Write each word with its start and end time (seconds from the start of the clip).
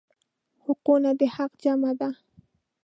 حقونه 0.63 1.09
د 1.19 1.21
حق 1.35 1.51
جمع 1.63 1.91
ده. 1.99 2.09